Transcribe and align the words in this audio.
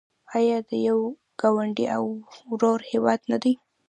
آیا 0.37 0.57
د 0.69 0.71
یو 0.87 0.99
ګاونډي 1.41 1.85
او 1.95 2.03
ورور 2.51 2.79
هیواد 2.91 3.19
نه 3.31 3.37
دی؟ 3.43 3.53